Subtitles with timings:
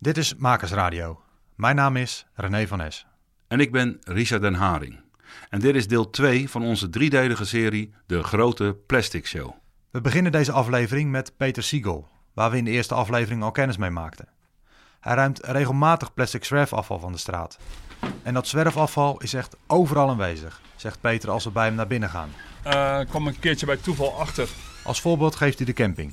[0.00, 1.20] Dit is Makersradio.
[1.54, 3.06] Mijn naam is René van Es.
[3.48, 5.00] En ik ben Richard den Haring.
[5.50, 9.50] En dit is deel 2 van onze driedelige serie De Grote Plastic Show.
[9.90, 13.76] We beginnen deze aflevering met Peter Siegel, waar we in de eerste aflevering al kennis
[13.76, 14.28] mee maakten.
[15.00, 17.58] Hij ruimt regelmatig plastic zwerfafval van de straat.
[18.22, 22.08] En dat zwerfafval is echt overal aanwezig, zegt Peter als we bij hem naar binnen
[22.08, 22.30] gaan.
[22.66, 24.48] Uh, kwam een keertje bij toeval achter.
[24.82, 26.12] Als voorbeeld geeft hij de camping.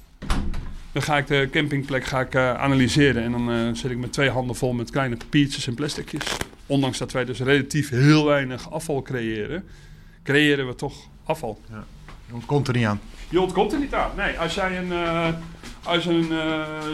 [0.96, 4.14] Dan ga ik de campingplek ga ik, uh, analyseren en dan uh, zit ik met
[4.14, 6.37] twee handen vol met kleine papiertjes en plasticjes.
[6.65, 9.64] Ondanks dat wij dus relatief heel weinig afval creëren,
[10.23, 11.61] creëren we toch afval.
[11.70, 11.84] Ja.
[12.28, 13.01] Je ontkomt er niet aan.
[13.29, 14.11] Je ontkomt er niet aan.
[14.15, 15.28] Nee, als jij een, uh,
[15.84, 16.28] als een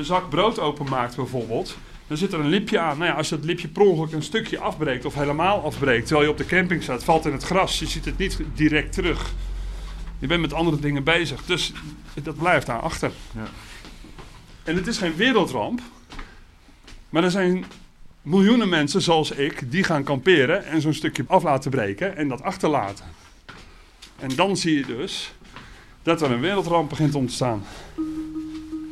[0.02, 2.98] zak brood openmaakt bijvoorbeeld, dan zit er een lipje aan.
[2.98, 6.32] Nou ja, als dat lipje per ongeluk een stukje afbreekt of helemaal afbreekt, terwijl je
[6.32, 9.34] op de camping staat, valt in het gras, je ziet het niet direct terug.
[10.20, 11.74] Je bent met andere dingen bezig, dus
[12.24, 13.12] dat blijft daar achter.
[13.36, 13.48] Ja.
[14.64, 15.82] En het is geen wereldramp.
[17.10, 17.66] Maar er zijn
[18.22, 22.42] miljoenen mensen zoals ik die gaan kamperen en zo'n stukje af laten breken en dat
[22.42, 23.06] achterlaten.
[24.20, 25.34] En dan zie je dus
[26.04, 27.64] dat er een wereldramp begint te ontstaan.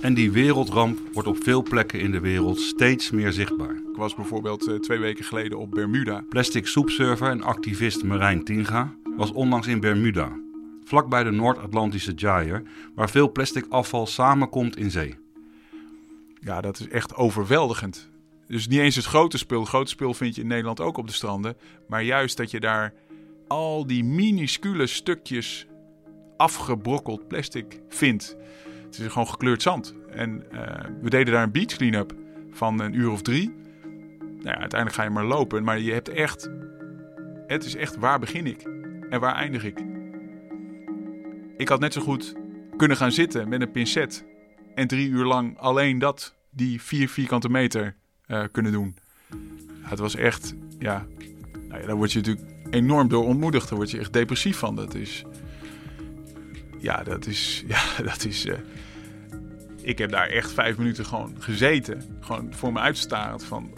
[0.02, 3.76] En die wereldramp wordt op veel plekken in de wereld steeds meer zichtbaar.
[3.76, 6.24] Ik was bijvoorbeeld uh, twee weken geleden op Bermuda.
[6.30, 10.32] Plastic soepsurfer en activist Marijn Tinga was onlangs in Bermuda,
[10.84, 12.64] vlakbij de Noord-Atlantische Gyre,
[12.96, 15.16] waar veel plastic afval samenkomt in zee
[16.40, 18.10] ja, dat is echt overweldigend.
[18.48, 19.60] Dus niet eens het grote spul.
[19.60, 21.58] Het grote spul vind je in Nederland ook op de stranden.
[21.88, 22.94] Maar juist dat je daar
[23.48, 25.68] al die minuscule stukjes
[26.38, 28.36] afgebrokkeld plastic vindt.
[28.86, 29.96] Het is gewoon gekleurd zand.
[30.10, 32.16] En eh, we deden daar een beach clean-up
[32.52, 33.54] van een uur of drie.
[34.20, 35.64] Nou ja, uiteindelijk ga je maar lopen.
[35.64, 36.50] Maar je hebt echt...
[37.48, 38.62] Het is echt waar begin ik?
[39.10, 39.84] En waar eindig ik?
[41.58, 42.36] Ik had net zo goed
[42.78, 44.26] kunnen gaan zitten met een pincet
[44.80, 47.96] en drie uur lang alleen dat, die vier vierkante meter
[48.28, 48.96] uh, kunnen doen.
[49.82, 51.06] het was echt, ja,
[51.68, 53.70] nou ja, daar word je natuurlijk enorm door ontmoedigd.
[53.70, 54.76] Daar word je echt depressief van.
[54.76, 55.24] Dat is,
[56.78, 58.46] ja, dat is, ja, dat is.
[58.46, 58.54] Uh,
[59.82, 62.02] ik heb daar echt vijf minuten gewoon gezeten.
[62.20, 63.74] Gewoon voor me uitstarend van,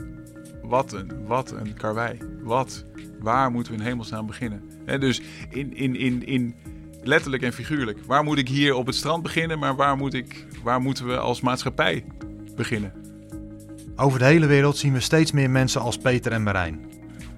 [0.63, 2.17] wat een, wat een karwei.
[2.41, 2.85] Wat,
[3.19, 4.63] waar moeten we in hemelsnaam beginnen?
[4.85, 6.56] En dus in, in, in, in
[7.03, 8.00] letterlijk en figuurlijk.
[8.06, 11.17] Waar moet ik hier op het strand beginnen, maar waar, moet ik, waar moeten we
[11.17, 12.03] als maatschappij
[12.56, 12.94] beginnen?
[13.95, 16.85] Over de hele wereld zien we steeds meer mensen als Peter en Marijn.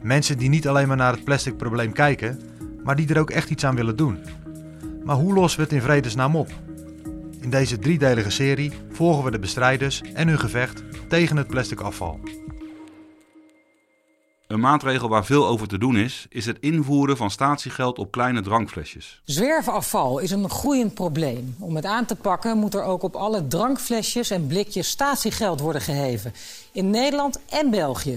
[0.02, 2.40] Mensen die niet alleen maar naar het plastic probleem kijken,
[2.84, 4.18] maar die er ook echt iets aan willen doen.
[5.04, 6.50] Maar hoe lossen we het in vredesnaam op?
[7.42, 12.20] In deze driedelige serie volgen we de bestrijders en hun gevecht tegen het plastic afval.
[14.54, 18.42] Een maatregel waar veel over te doen is, is het invoeren van statiegeld op kleine
[18.42, 19.22] drankflesjes.
[19.24, 21.56] Zwerfafval is een groeiend probleem.
[21.60, 25.82] Om het aan te pakken moet er ook op alle drankflesjes en blikjes statiegeld worden
[25.82, 26.34] geheven.
[26.72, 28.12] In Nederland en België.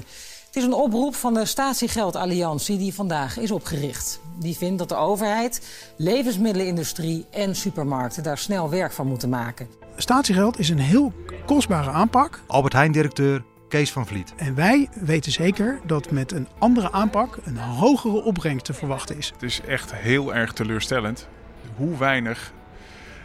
[0.47, 4.21] Het is een oproep van de Statiegeldalliantie die vandaag is opgericht.
[4.39, 5.67] Die vindt dat de overheid,
[5.97, 9.69] levensmiddelenindustrie en supermarkten daar snel werk van moeten maken.
[9.97, 11.13] Statiegeld is een heel
[11.47, 12.41] kostbare aanpak.
[12.47, 14.35] Albert Heijn-directeur Kees van Vliet.
[14.37, 19.31] En wij weten zeker dat met een andere aanpak een hogere opbrengst te verwachten is.
[19.33, 21.29] Het is echt heel erg teleurstellend
[21.77, 22.53] hoe weinig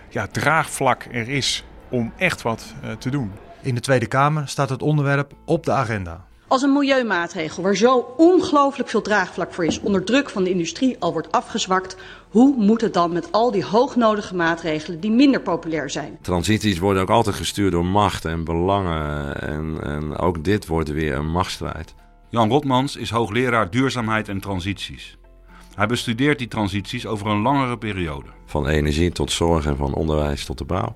[0.10, 3.32] ja, draagvlak er is om echt wat uh, te doen.
[3.62, 6.26] In de Tweede Kamer staat het onderwerp op de agenda.
[6.52, 10.96] Als een milieumaatregel waar zo ongelooflijk veel draagvlak voor is, onder druk van de industrie
[11.00, 11.96] al wordt afgezwakt,
[12.30, 16.18] hoe moet het dan met al die hoognodige maatregelen die minder populair zijn?
[16.22, 19.42] Transities worden ook altijd gestuurd door macht en belangen.
[19.42, 21.94] En, en ook dit wordt weer een machtsstrijd.
[22.30, 25.18] Jan Rotmans is hoogleraar duurzaamheid en transities.
[25.76, 28.28] Hij bestudeert die transities over een langere periode.
[28.46, 30.96] Van energie tot zorg en van onderwijs tot de bouw.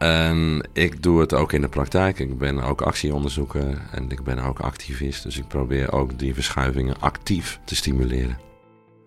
[0.00, 2.18] En ik doe het ook in de praktijk.
[2.18, 5.22] Ik ben ook actieonderzoeker en ik ben ook activist.
[5.22, 8.38] Dus ik probeer ook die verschuivingen actief te stimuleren.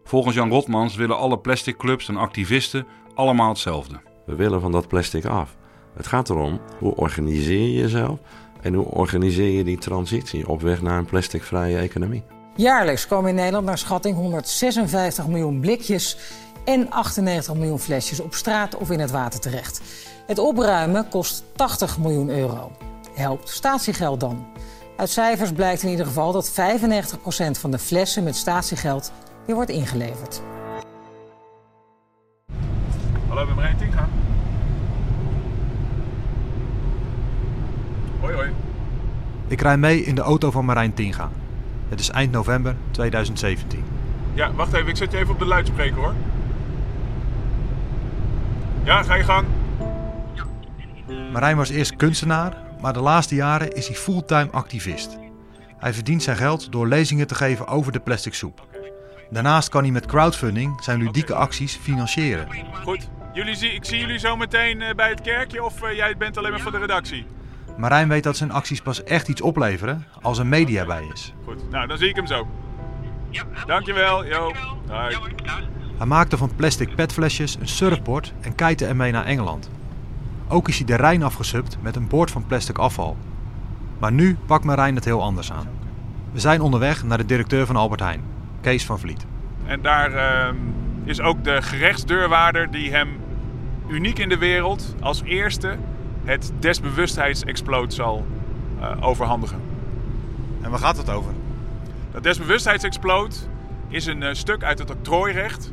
[0.03, 4.01] Volgens Jan Rotmans willen alle plastic clubs en activisten allemaal hetzelfde.
[4.25, 5.55] We willen van dat plastic af.
[5.95, 8.19] Het gaat erom hoe organiseer je jezelf
[8.61, 12.23] en hoe organiseer je die transitie op weg naar een plasticvrije economie.
[12.55, 16.17] Jaarlijks komen in Nederland naar schatting 156 miljoen blikjes
[16.65, 19.81] en 98 miljoen flesjes op straat of in het water terecht.
[20.25, 22.71] Het opruimen kost 80 miljoen euro.
[23.13, 24.45] Helpt statiegeld dan?
[24.97, 26.53] Uit cijfers blijkt in ieder geval dat 95%
[27.59, 29.11] van de flessen met statiegeld
[29.45, 30.41] weer wordt ingeleverd.
[33.27, 34.07] Hallo, ben Marijn Tinga.
[38.19, 38.51] Hoi, hoi.
[39.47, 41.29] Ik rij mee in de auto van Marijn Tinga.
[41.89, 43.83] Het is eind november 2017.
[44.33, 46.13] Ja, wacht even, ik zet je even op de luidspreker hoor.
[48.83, 49.47] Ja, ga je gang.
[51.31, 55.17] Marijn was eerst kunstenaar, maar de laatste jaren is hij fulltime activist.
[55.77, 58.67] Hij verdient zijn geld door lezingen te geven over de plastic soep.
[59.29, 62.47] Daarnaast kan hij met crowdfunding zijn ludieke acties financieren.
[62.83, 63.09] Goed.
[63.33, 66.37] Jullie zie, ik zie jullie zo meteen eh, bij het kerkje of eh, jij bent
[66.37, 67.25] alleen maar van de redactie?
[67.77, 71.33] Marijn weet dat zijn acties pas echt iets opleveren als er media bij is.
[71.43, 72.47] Goed, nou dan zie ik hem zo.
[73.65, 74.51] Dankjewel, jo.
[74.87, 75.17] Hoi.
[76.03, 79.69] Hij maakte van plastic petflesjes een surfboard en kiette ermee naar Engeland.
[80.47, 83.17] Ook is hij de Rijn afgesupt met een boord van plastic afval.
[83.99, 85.69] Maar nu pakt Marijn het heel anders aan.
[86.31, 88.21] We zijn onderweg naar de directeur van Albert Heijn,
[88.61, 89.25] Kees van Vliet.
[89.65, 90.55] En daar ehm,
[91.03, 93.09] is ook de gerechtsdeurwaarder die hem
[93.87, 95.77] uniek in de wereld als eerste
[96.23, 98.25] het desbewustheidsexploot zal
[98.79, 99.61] eh, overhandigen.
[100.61, 101.31] En waar gaat het over?
[102.11, 103.47] Dat desbewustheidsexploot
[103.87, 105.71] is een eh, stuk uit het octrooirecht.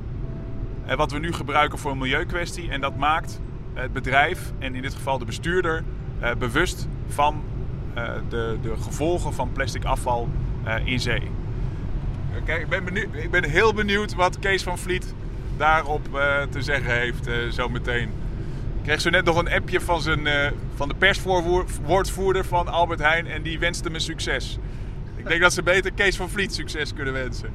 [0.87, 2.71] Eh, wat we nu gebruiken voor een milieukwestie.
[2.71, 3.41] En dat maakt
[3.75, 5.85] het bedrijf en in dit geval de bestuurder
[6.21, 7.43] eh, bewust van
[7.95, 10.29] eh, de, de gevolgen van plastic afval
[10.85, 11.23] in zee.
[12.45, 15.15] Kijk, ik ben, benieuwd, ik ben heel benieuwd wat Kees van Vliet
[15.57, 16.05] daarop
[16.51, 18.09] te zeggen heeft zo meteen.
[18.77, 23.27] Ik kreeg zo net nog een appje van, zijn, van de perswoordvoerder van Albert Heijn
[23.27, 24.59] en die wenste me succes.
[25.17, 27.51] Ik denk dat ze beter Kees van Vliet succes kunnen wensen.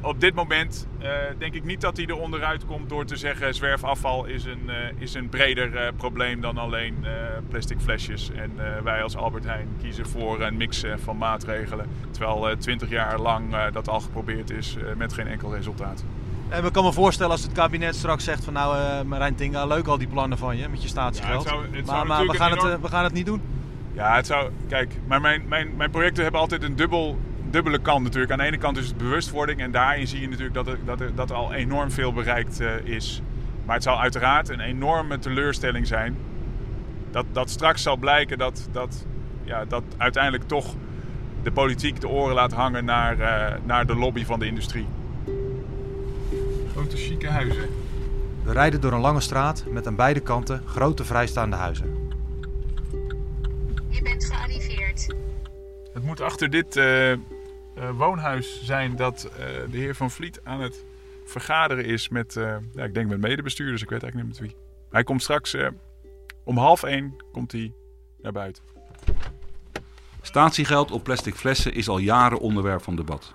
[0.00, 1.08] Op dit moment eh,
[1.38, 4.74] denk ik niet dat hij er onderuit komt door te zeggen zwerfafval is een, eh,
[4.98, 7.06] is een breder eh, probleem dan alleen
[7.48, 8.30] plastic flesjes.
[8.30, 8.52] En
[8.84, 11.86] wij als Albert Heijn kiezen voor een mix van maatregelen.
[12.10, 16.04] Terwijl twintig jaar lang dat al geprobeerd is met geen enkel resultaat.
[16.48, 19.86] En ik kan me voorstellen als het kabinet straks zegt van nou Marijn Tinga, leuk
[19.86, 21.32] al die plannen van je met je statiegeld.
[21.32, 23.42] Ja, het zou- het zou maar maar we, gaan het, we gaan het niet doen.
[23.92, 24.50] Ja, het zou.
[24.68, 27.18] Kijk, maar mijn, mijn, mijn projecten hebben altijd een dubbel,
[27.50, 28.32] dubbele kant natuurlijk.
[28.32, 31.00] Aan de ene kant is het bewustwording en daarin zie je natuurlijk dat er, dat
[31.00, 33.22] er, dat er al enorm veel bereikt eh, is.
[33.64, 36.16] Maar het zal uiteraard een enorme teleurstelling zijn.
[37.10, 39.06] Dat, dat straks zal blijken dat, dat,
[39.44, 40.74] ja, dat uiteindelijk toch
[41.42, 44.86] de politiek de oren laat hangen naar, eh, naar de lobby van de industrie.
[46.72, 47.68] Grote chique huizen.
[48.44, 51.96] We rijden door een lange straat met aan beide kanten grote vrijstaande huizen.
[53.88, 55.14] Je bent gearriveerd.
[55.92, 57.12] Het moet achter dit eh,
[57.96, 60.84] woonhuis zijn dat eh, de heer Van Vliet aan het
[61.26, 64.60] vergaderen is met, eh, ja, ik denk met medebestuurders, ik weet eigenlijk niet met wie.
[64.90, 65.68] Hij komt straks eh,
[66.44, 67.72] om half één komt hij
[68.22, 68.62] naar buiten.
[70.22, 73.34] Statiegeld op plastic flessen is al jaren onderwerp van debat.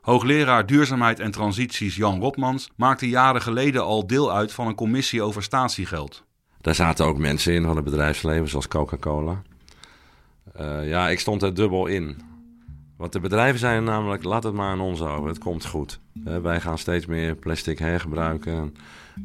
[0.00, 5.22] Hoogleraar Duurzaamheid en Transities Jan Rotmans maakte jaren geleden al deel uit van een commissie
[5.22, 6.24] over statiegeld.
[6.60, 9.42] Daar zaten ook mensen in van het bedrijfsleven, zoals Coca-Cola.
[10.52, 12.31] Eh, ja, ik stond er dubbel in.
[13.02, 16.00] Want de bedrijven zeiden namelijk, laat het maar aan ons over, het komt goed.
[16.42, 18.52] Wij gaan steeds meer plastic hergebruiken.
[18.52, 18.74] En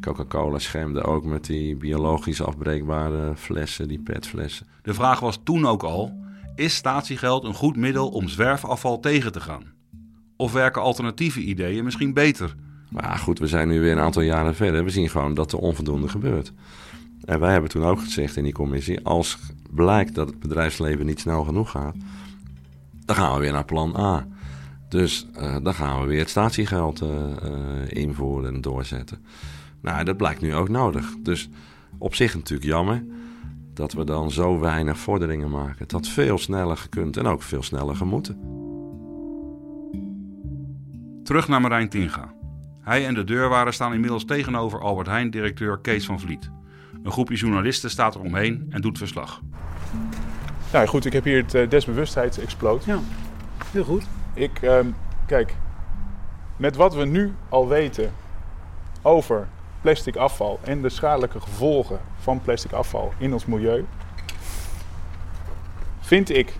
[0.00, 4.66] Coca-Cola schermde ook met die biologisch afbreekbare flessen, die petflessen.
[4.82, 6.12] De vraag was toen ook al:
[6.54, 9.64] is statiegeld een goed middel om zwerfafval tegen te gaan?
[10.36, 12.54] Of werken alternatieve ideeën misschien beter?
[12.90, 14.84] Maar ja, goed, we zijn nu weer een aantal jaren verder.
[14.84, 16.52] We zien gewoon dat er onvoldoende gebeurt.
[17.24, 19.04] En wij hebben toen ook gezegd in die commissie...
[19.04, 19.38] als
[19.70, 21.94] blijkt dat het bedrijfsleven niet snel genoeg gaat...
[23.08, 24.26] dan gaan we weer naar plan A.
[24.88, 29.24] Dus eh, dan gaan we weer het statiegeld eh, eh, invoeren en doorzetten.
[29.80, 31.14] Nou, dat blijkt nu ook nodig.
[31.22, 31.48] Dus
[31.98, 33.04] op zich natuurlijk jammer
[33.74, 35.86] dat we dan zo weinig vorderingen maken.
[35.88, 38.38] Had veel sneller gekund en ook veel sneller gemoeten.
[41.24, 42.34] Terug naar Marijn Tinga.
[42.80, 46.50] Hij en de deurwaarder staan inmiddels tegenover Albert Heijn-directeur Kees van Vliet.
[47.02, 49.42] Een groepje journalisten staat er omheen en doet verslag.
[50.72, 52.84] Nou goed, ik heb hier het uh, desbewustheidsexploot.
[52.84, 52.98] Ja,
[53.72, 54.04] heel goed.
[54.34, 54.86] Ik, ehm,
[55.26, 55.54] kijk,
[56.56, 58.12] met wat we nu al weten
[59.02, 59.48] over
[59.80, 63.84] plastic afval en de schadelijke gevolgen van plastic afval in ons milieu,
[66.00, 66.58] vind ik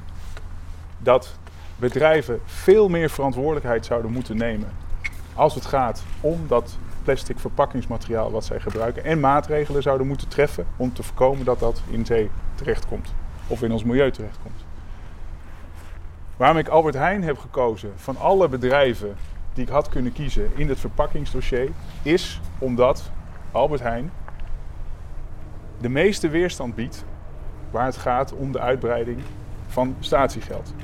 [0.98, 1.38] dat
[1.76, 4.68] bedrijven veel meer verantwoordelijkheid zouden moeten nemen
[5.34, 10.66] als het gaat om dat plastic verpakkingsmateriaal wat zij gebruiken en maatregelen zouden moeten treffen
[10.76, 13.12] om te voorkomen dat dat in zee terechtkomt
[13.48, 14.64] of in ons milieu terechtkomt.
[16.36, 19.16] Waarom ik Albert Heijn heb gekozen van alle bedrijven
[19.52, 21.70] die ik had kunnen kiezen in het verpakkingsdossier,
[22.02, 23.10] is omdat
[23.52, 24.10] Albert Heijn
[25.80, 27.04] de meeste weerstand biedt
[27.70, 29.18] waar het gaat om de uitbreiding
[29.68, 30.74] van statiegeld.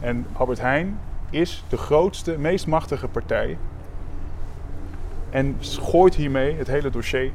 [0.00, 3.58] En Albert Heijn is de grootste, meest machtige partij
[5.30, 7.32] en gooit hiermee het hele dossier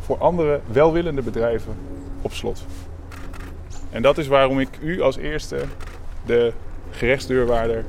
[0.00, 1.76] voor andere welwillende bedrijven
[2.22, 2.66] op slot.
[3.90, 5.60] En dat is waarom ik u als eerste
[6.26, 6.52] de
[6.90, 7.84] gerechtsdeurwaarder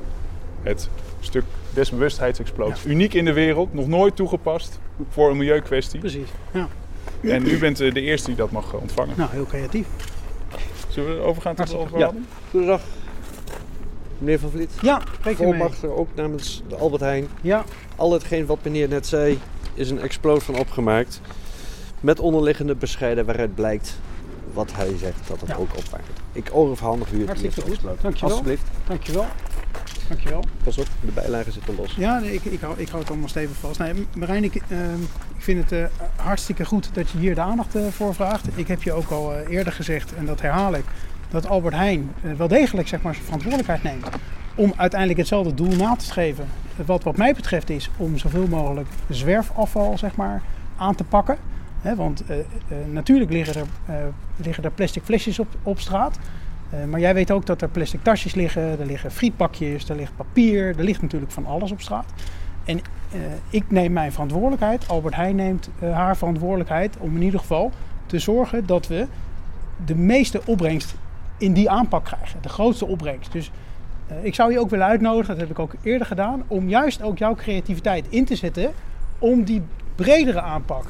[0.62, 0.88] het
[1.20, 2.80] stuk desbewustheidsexploot.
[2.86, 4.78] Uniek in de wereld, nog nooit toegepast
[5.10, 6.00] voor een milieukwestie.
[6.00, 6.68] Precies, ja.
[7.22, 9.14] En u bent eh, de eerste die dat mag eh, ontvangen.
[9.16, 9.86] Nou, heel creatief.
[10.88, 11.78] Zullen we overgaan tot de Ja.
[11.82, 12.26] overhandeling?
[12.50, 12.80] Goedendag,
[14.18, 14.70] meneer Van Vliet.
[14.82, 15.34] Ja, u mee.
[15.36, 17.28] Volmachter ook namens de Albert Heijn.
[17.40, 17.64] Ja.
[17.96, 19.38] Al hetgeen wat meneer net zei,
[19.74, 21.20] is een exploot van opgemaakt.
[22.00, 24.00] Met onderliggende bescheiden waaruit blijkt
[24.52, 26.08] wat hij zegt dat het ook opmaakt.
[26.32, 27.80] Ik overhandig u het Hartstikke goed.
[28.00, 28.30] Dankjewel.
[28.30, 28.62] Alsjeblieft.
[28.86, 29.26] Dankjewel.
[30.08, 30.44] Dankjewel.
[30.64, 31.94] Pas op, de bijlagen zitten los.
[31.94, 33.78] Ja, nee, ik, ik, hou, ik hou het allemaal stevig vast.
[33.78, 35.02] Nee, Marijn, ik, ehm,
[35.36, 35.84] ik vind het eh,
[36.16, 38.48] hartstikke goed dat je hier de aandacht eh, voor vraagt.
[38.54, 40.84] Ik heb je ook al eh, eerder gezegd, en dat herhaal ik,
[41.28, 44.06] dat Albert Heijn wel degelijk zeg maar, zijn verantwoordelijkheid neemt
[44.54, 46.48] om uiteindelijk hetzelfde doel na te streven.
[46.86, 50.42] Wat wat mij betreft is om zoveel mogelijk zwerfafval zeg maar,
[50.76, 51.38] aan te pakken.
[51.82, 52.44] Want eh, eh,
[52.92, 53.94] natuurlijk liggen er, eh,
[54.36, 56.18] liggen plastic flesjes op, op straat.
[56.88, 60.78] Maar jij weet ook dat er plastic tasjes liggen, er liggen frietpakjes, er ligt papier,
[60.78, 62.12] er ligt natuurlijk van alles op straat.
[62.64, 62.80] En
[63.50, 67.72] ik neem mijn verantwoordelijkheid, Albert Heijn neemt haar verantwoordelijkheid om in ieder geval
[68.06, 69.06] te zorgen dat we
[69.84, 70.94] de meeste opbrengst
[71.38, 72.42] in die aanpak krijgen.
[72.42, 73.32] De grootste opbrengst.
[73.32, 73.50] Dus
[74.22, 77.18] ik zou je ook willen uitnodigen, dat heb ik ook eerder gedaan, om juist ook
[77.18, 78.72] jouw creativiteit in te zetten
[79.18, 79.62] om die
[79.94, 80.84] bredere aanpak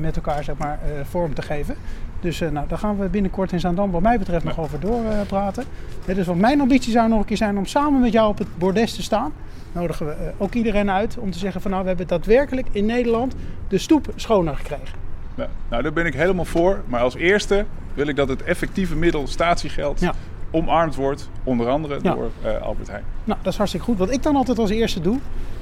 [0.00, 1.74] met elkaar zeg maar, eh, vorm te geven.
[2.20, 5.64] Dus eh, nou, daar gaan we binnenkort in Zaandam wat mij betreft nog over doorpraten.
[6.06, 8.38] Eh, dus wat mijn ambitie zou nog een keer zijn om samen met jou op
[8.38, 9.32] het bordes te staan.
[9.72, 12.86] Nodigen we eh, ook iedereen uit om te zeggen van nou we hebben daadwerkelijk in
[12.86, 13.34] Nederland
[13.68, 14.98] de stoep schoner gekregen.
[15.34, 16.80] Nou, nou, daar ben ik helemaal voor.
[16.86, 20.12] Maar als eerste wil ik dat het effectieve middel statiegeld Ja.
[20.50, 21.30] omarmd wordt.
[21.44, 22.14] Onder andere Ja.
[22.14, 23.04] door eh, Albert Heijn.
[23.24, 23.98] Nou, dat is hartstikke goed.
[23.98, 25.18] Wat ik dan altijd als eerste doe,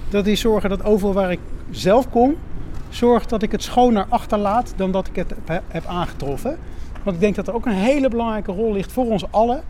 [0.09, 2.35] dat is zorgen dat overal waar ik zelf kom,
[2.97, 5.35] zorg dat ik het schoner achterlaat dan dat ik het
[5.69, 6.59] heb, aangetroffen.
[7.03, 9.63] Want ik denk dat er ook een hele belangrijke rol ligt voor ons allen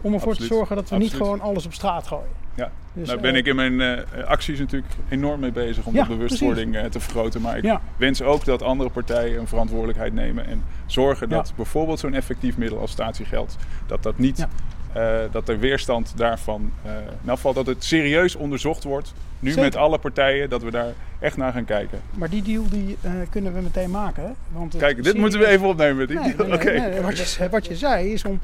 [0.00, 0.50] om ervoor Absoluut.
[0.50, 2.42] te zorgen dat we niet gewoon alles op straat gooien.
[2.54, 5.94] Ja, Dus, daar eh, ben ik in mijn eh, acties natuurlijk enorm mee bezig om
[5.94, 7.40] Ja, de bewustwording eh, te vergroten.
[7.40, 7.80] Maar ik Ja.
[7.96, 11.36] wens ook dat andere partijen een verantwoordelijkheid nemen en zorgen Ja.
[11.36, 14.46] dat bijvoorbeeld zo'n effectief middel als statiegeld, dat dat niet,
[15.30, 19.14] dat er weerstand daarvan, in geval dat het serieus onderzocht wordt,
[19.44, 19.64] nu Zeker.
[19.64, 22.00] met alle partijen, dat we daar echt naar gaan kijken.
[22.14, 24.34] Maar die deal die, eh, kunnen we meteen maken.
[24.52, 26.06] Want Kijk, dit moeten we even opnemen.
[26.06, 26.48] Die Nee, deal.
[26.48, 27.00] nee.
[27.00, 28.40] Wat, je, wat je zei is om.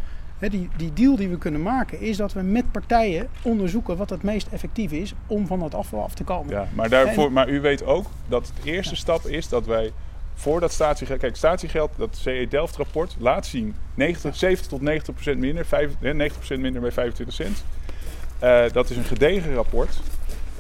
[0.51, 4.23] Die, die deal die we kunnen maken is dat we met partijen onderzoeken wat het
[4.23, 6.55] meest effectief is om van dat afval af te komen.
[6.55, 9.93] Ja, maar, daarvoor, En- maar u weet ook dat de eerste stap is dat wij
[10.35, 11.19] voor dat statiegeld...
[11.19, 15.67] Kijk, statiegeld, dat CE Delft rapport laat zien 90, 70 tot 90 procent minder.
[15.67, 17.65] vijf- hè, 90 procent minder bij 25 cent.
[18.39, 20.01] Eh, dat is een gedegen rapport.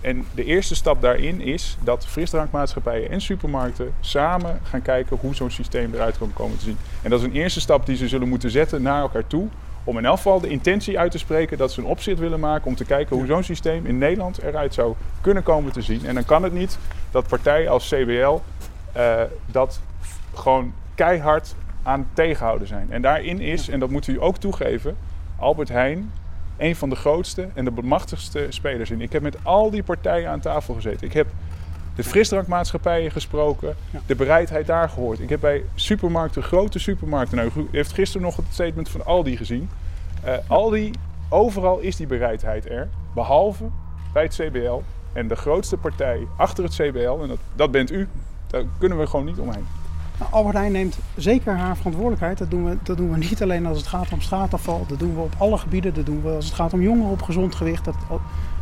[0.01, 5.51] En de eerste stap daarin is dat frisdrankmaatschappijen en supermarkten samen gaan kijken hoe zo'n
[5.51, 6.79] systeem eruit kan komen te zien.
[7.03, 9.49] En dat is een eerste stap die ze zullen moeten zetten naar elkaar toe.
[9.85, 12.67] Om in elk geval de intentie uit te spreken dat ze een opzet willen maken
[12.67, 16.07] om te kijken hoe zo'n systeem in Nederland eruit zou kunnen komen te zien.
[16.07, 16.79] En dan kan het niet
[17.11, 18.39] dat partijen als CBL
[18.93, 19.81] eh, dat
[20.35, 22.87] gewoon keihard aan het tegenhouden zijn.
[22.91, 24.97] En daarin is, en dat moet u ook toegeven,
[25.37, 26.11] Albert Heijn
[26.61, 29.01] een van de grootste en de bemachtigste spelers in.
[29.01, 31.07] Ik heb met al die partijen aan tafel gezeten.
[31.07, 31.27] Ik heb
[31.95, 33.77] de frisdrankmaatschappijen gesproken,
[34.07, 35.21] de bereidheid daar gehoord.
[35.21, 39.37] Ik heb bij supermarkten, grote supermarkten, nou, u heeft gisteren nog het statement van Aldi
[39.37, 39.71] gezien.
[40.23, 40.91] Eh, Aldi,
[41.29, 43.65] overal is die bereidheid er, behalve
[44.13, 44.81] bij het CBL.
[45.13, 48.09] En de grootste partij achter het CBL, en dat, dat bent u,
[48.47, 49.67] daar kunnen we gewoon niet omheen.
[50.21, 52.39] Nou, Albert Heijn neemt zeker haar verantwoordelijkheid.
[52.39, 54.85] Dat doen, we, dat doen we niet alleen als het gaat om straatafval.
[54.89, 55.95] Dat doen we op alle gebieden.
[55.95, 57.85] Dat doen we als het gaat om jongeren op gezond gewicht.
[57.85, 57.95] Dat,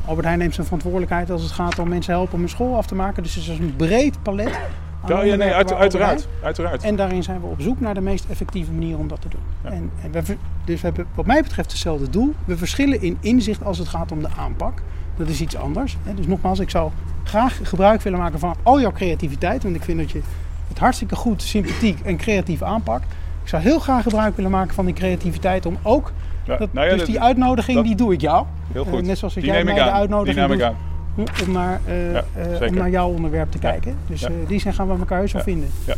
[0.04, 2.86] Albert Heijn neemt zijn verantwoordelijkheid als het gaat om mensen helpen om hun school af
[2.86, 3.22] te maken.
[3.22, 4.58] Dus het is een breed palet.
[5.06, 6.82] Ja, ja, nee, uit- uiteraard, uiteraard.
[6.82, 9.40] En daarin zijn we op zoek naar de meest effectieve manier om dat te doen.
[9.72, 12.34] En, en we, dus we hebben wat mij betreft hetzelfde doel.
[12.44, 14.82] We verschillen in inzicht als het gaat om de aanpak.
[15.16, 15.96] Dat is iets anders.
[16.02, 16.14] hè.
[16.14, 16.90] Dus nogmaals, ik zou
[17.24, 19.62] graag gebruik willen maken van al jouw creativiteit.
[19.62, 20.20] Want ik vind dat je
[20.68, 23.04] het hartstikke goed, sympathiek en creatief aanpakt.
[23.42, 26.12] Ik zou heel graag gebruik willen maken van die creativiteit om ook...
[26.44, 28.46] Dat, nou ja, dus die uitnodiging, dat- die doe ik jou.
[28.72, 29.02] Heel Eh, goed.
[29.06, 29.90] net zoals dat Die jij mij de aan.
[29.90, 30.74] uitnodiging Die neem ik
[31.16, 32.76] doet om- om naar, eh, Ja, eh, om zeker.
[32.76, 33.96] naar jouw onderwerp te kijken.
[34.06, 35.68] Dus eh, die zijn gaan we elkaar heus wel vinden.
[35.84, 35.94] Ja.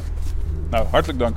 [0.70, 1.36] Nou, hartelijk dank.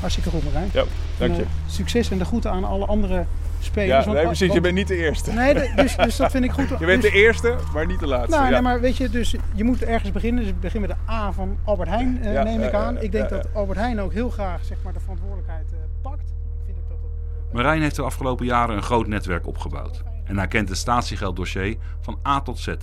[0.00, 0.68] Hartstikke goed, Marijn.
[0.72, 0.82] Ja,
[1.18, 1.42] dank je.
[1.42, 3.24] eh, succes en de groeten aan alle andere
[3.64, 3.90] spelers.
[3.90, 4.52] Ja, want- nee, precies.
[4.52, 5.32] Je bent niet de eerste.
[5.32, 6.68] Nee, de- dus, dus dat vind ik goed.
[6.78, 8.30] Je bent Dus- de eerste, maar niet de laatste.
[8.30, 8.50] Nou, ja.
[8.50, 10.42] nee, maar weet je, dus je moet ergens beginnen.
[10.42, 13.00] Dus ik begin met de A van Albert Heijn, eh, Ja, neem ik aan.
[13.00, 16.20] ik denk dat Albert Heijn ook heel graag zeg maar, de verantwoordelijkheid eh, pakt.
[16.28, 16.98] Ik vind ook dat
[17.44, 20.02] dat Marijn heeft de afgelopen jaren een groot netwerk opgebouwd.
[20.24, 22.74] En hij kent het statiegelddossier van A tot Z.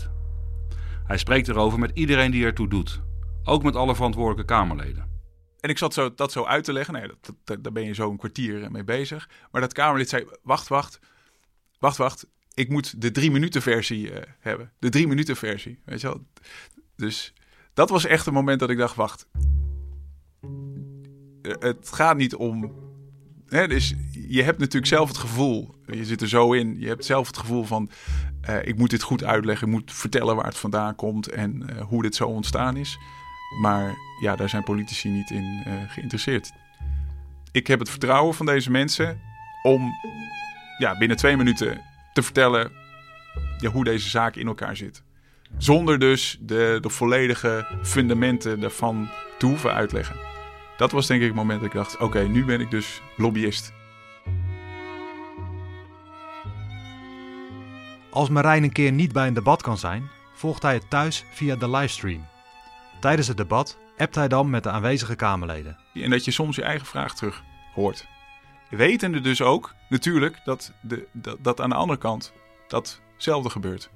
[1.03, 3.01] Hij spreekt erover met iedereen die ertoe doet.
[3.43, 5.03] Ook met alle verantwoordelijke Kamerleden.
[5.59, 6.93] En ik zat zo, dat zo uit te leggen.
[6.93, 9.29] Nee, dat, dat, daar ben je zo een kwartier mee bezig.
[9.51, 10.99] Maar dat Kamerlid zei, wacht, wacht.
[11.79, 12.27] Wacht, wacht.
[12.53, 14.71] Ik moet de drie minuten versie eh, hebben.
[14.79, 15.79] De drie minuten versie.
[15.85, 16.25] Weet je wel?
[16.95, 17.33] Dus
[17.73, 19.27] dat was echt een moment dat ik dacht, wacht.
[21.41, 22.87] Eh, Het gaat niet om...
[23.45, 27.05] Hè, dus je hebt natuurlijk zelf het gevoel, je zit er zo in, je hebt
[27.05, 27.89] zelf het gevoel van,
[28.41, 32.01] eh, ik moet dit goed uitleggen, ik moet vertellen waar het vandaan komt en hoe
[32.01, 32.97] dit zo ontstaan is.
[33.61, 36.51] Maar ja, daar zijn politici niet in eh, geïnteresseerd.
[37.51, 39.19] Ik heb het vertrouwen van deze mensen
[39.63, 39.91] om
[40.77, 41.81] ja, binnen twee minuten
[42.13, 42.71] te vertellen
[43.57, 45.03] ja, hoe deze zaak in elkaar zit.
[45.57, 50.15] Zonder dus de, de volledige fundamenten daarvan te hoeven uitleggen.
[50.77, 53.73] Dat was denk ik het moment dat ik dacht: oké, nu ben ik dus lobbyist.
[58.09, 61.55] Als Marijn een keer niet bij een debat kan zijn, volgt hij het thuis via
[61.55, 62.28] de livestream.
[62.99, 65.77] Tijdens het debat appt hij dan met de aanwezige Kamerleden.
[65.93, 68.07] En dat je soms je eigen vraag terug hoort.
[68.69, 72.33] Wetende dus ook natuurlijk dat, de, dat, dat aan de andere kant
[72.67, 73.89] datzelfde gebeurt.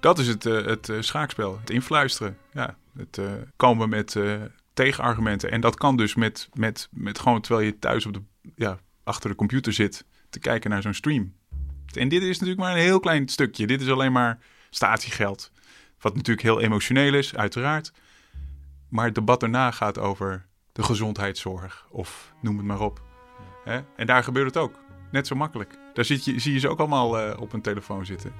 [0.00, 2.38] Dat is het, uh, het uh, schaakspel, het influisteren.
[2.52, 4.16] Ja, het uh, komen met
[4.74, 5.50] tegenargumenten.
[5.50, 8.22] En dat kan dus met, met, met gewoon terwijl je thuis op de,
[8.54, 11.34] ja, achter de computer zit te kijken naar zo'n stream.
[11.92, 13.66] En dit is natuurlijk maar een heel klein stukje.
[13.66, 14.38] Dit is alleen maar
[14.70, 15.52] statiegeld.
[16.00, 17.92] Wat natuurlijk heel emotioneel is, uiteraard.
[18.88, 23.02] Maar het debat daarna gaat over de gezondheidszorg of noem het maar op.
[23.64, 23.80] Hè?
[23.96, 24.74] En daar gebeurt het ook.
[25.10, 25.78] Net zo makkelijk.
[25.94, 28.32] Daar zit je, zie je ze ook allemaal uh, op een telefoon zitten.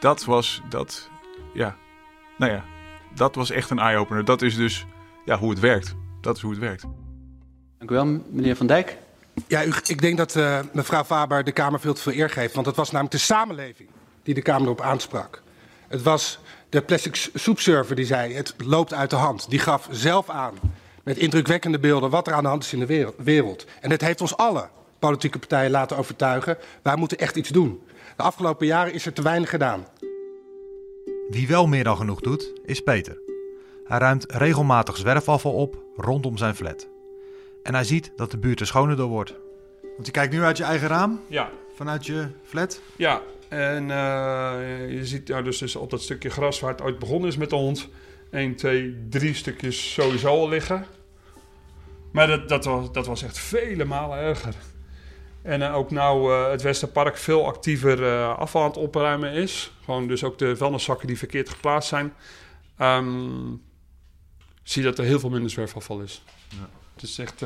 [0.00, 1.10] Dat was, dat,
[1.54, 1.76] ja,
[2.38, 2.64] nou ja,
[3.14, 4.24] dat was echt een eye-opener.
[4.24, 4.86] Dat is dus
[5.24, 5.94] ja, hoe het werkt.
[6.20, 6.84] Dat is hoe het werkt.
[7.78, 8.96] Dank u wel, meneer Van Dijk.
[9.46, 12.54] Ja, u, ik denk dat uh, mevrouw Faber de Kamer veel te veel eer geeft.
[12.54, 13.88] Want het was namelijk de samenleving
[14.22, 15.42] die de Kamer erop aansprak.
[15.88, 16.38] Het was
[16.72, 19.50] de plastic soepserver die zei: het loopt uit de hand.
[19.50, 20.54] Die gaf zelf aan
[21.02, 23.64] met indrukwekkende beelden wat er aan de hand is in de wereld.
[23.80, 27.82] En het heeft ons alle politieke partijen laten overtuigen: wij moeten echt iets doen.
[28.16, 29.86] De afgelopen jaren is er te weinig gedaan.
[31.28, 33.18] Wie wel meer dan genoeg doet, is Peter.
[33.84, 36.88] Hij ruimt regelmatig zwerfafval op rondom zijn flat.
[37.62, 39.34] En hij ziet dat de buurt er schoner door wordt.
[39.82, 41.20] Want je kijkt nu uit je eigen raam?
[41.26, 41.50] Ja.
[41.74, 42.80] Vanuit je flat?
[42.96, 43.22] Ja,
[43.52, 44.54] en uh,
[44.90, 47.50] je ziet nou dus, dus op dat stukje gras waar het ooit begonnen is met
[47.50, 47.88] de hond...
[48.30, 50.86] 1, 2, 3 stukjes sowieso al liggen.
[52.12, 54.54] Maar dat, dat, was, dat was echt vele malen erger.
[55.42, 59.72] En uh, ook nou uh, het Westerpark veel actiever afval aan het opruimen is.
[59.84, 62.12] Gewoon dus ook de vuilniszakken die verkeerd geplaatst zijn.
[62.80, 63.62] Um,
[64.62, 66.24] zie je dat er heel veel minder zwerfafval is.
[66.48, 66.68] Ja.
[66.94, 67.44] Het is echt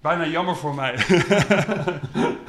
[0.00, 0.94] bijna jammer voor mij.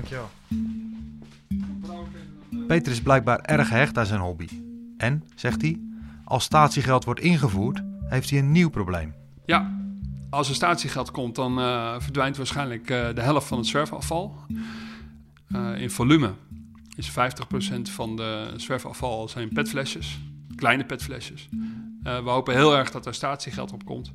[0.00, 0.30] dankjewel.
[2.66, 4.48] Peter is blijkbaar erg gehecht aan zijn hobby.
[4.96, 5.80] En, zegt hij,
[6.24, 9.14] als statiegeld wordt ingevoerd, heeft hij een nieuw probleem.
[9.46, 9.78] Ja,
[10.30, 14.36] als er statiegeld komt, dan uh, verdwijnt waarschijnlijk uh, de helft van het zwerfafval.
[15.48, 16.32] Uh, in volume
[16.96, 17.12] is 50%
[17.82, 20.18] van de zwerfafval zijn petflesjes,
[20.56, 21.48] kleine petflesjes.
[22.02, 24.12] we hopen heel erg dat er statiegeld op komt.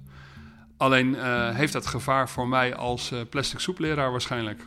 [0.78, 1.16] Alleen
[1.54, 4.66] heeft dat gevaar voor mij als plastic soepleraar waarschijnlijk.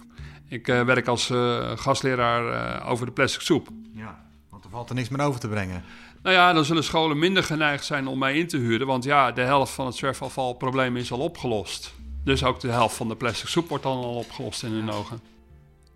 [0.49, 1.33] Ik werk als
[1.75, 3.69] gastleraar over de plastic soep.
[3.93, 5.85] Ja, want er valt er niks meer over te brengen.
[6.23, 8.87] Nou ja, dan zullen scholen minder geneigd zijn om mij in te huren.
[8.87, 11.95] Want ja, de helft van het zwerfafvalprobleem is al opgelost.
[12.25, 15.21] Dus ook de helft van de plastic soep wordt dan al opgelost in hun ogen.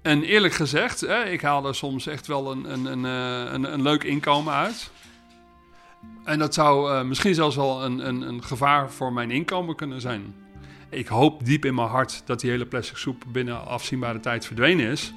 [0.02, 3.04] En eerlijk gezegd, hè, ik haal er soms echt wel een, een, een,
[3.54, 4.90] een, een leuk inkomen uit.
[6.24, 10.00] En dat zou uh, misschien zelfs wel een, een, een gevaar voor mijn inkomen kunnen
[10.00, 10.34] zijn.
[10.92, 14.86] Ik hoop diep in mijn hart dat die hele plastic soep binnen afzienbare tijd verdwenen
[14.86, 15.14] is.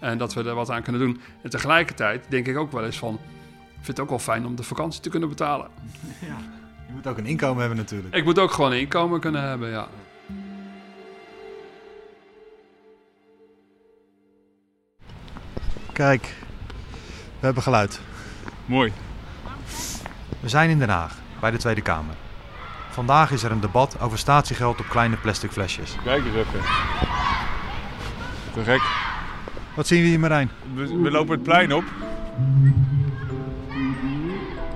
[0.00, 1.20] En dat we er wat aan kunnen doen.
[1.42, 4.56] En tegelijkertijd denk ik ook wel eens van ik vind het ook wel fijn om
[4.56, 5.68] de vakantie te kunnen betalen.
[6.26, 6.36] Ja,
[6.86, 8.14] je moet ook een inkomen hebben natuurlijk.
[8.14, 9.88] Ik moet ook gewoon een inkomen kunnen hebben, ja.
[15.92, 16.34] Kijk,
[17.38, 18.00] we hebben geluid.
[18.66, 18.92] Mooi.
[20.40, 22.14] We zijn in Den Haag, bij de Tweede Kamer.
[22.96, 25.96] Vandaag is er een debat over statiegeld op kleine plastic flesjes.
[26.04, 26.60] Kijk eens even.
[28.52, 28.80] Te gek.
[29.74, 30.50] Wat zien we hier, Marijn?
[30.74, 31.84] We, we lopen het plein op.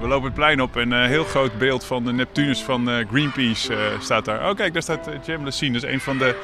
[0.00, 3.09] We lopen het plein op en een heel groot beeld van de Neptunus van uh,
[3.11, 4.48] Greenpeace uh, staat daar.
[4.50, 6.38] Oh kijk, daar staat Jem Lessine, dat is een van de